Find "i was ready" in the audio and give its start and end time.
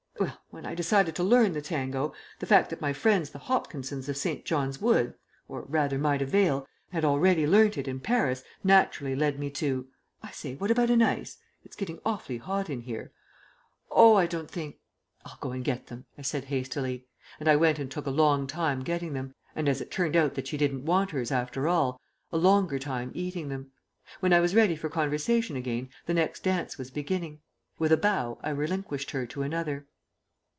24.33-24.75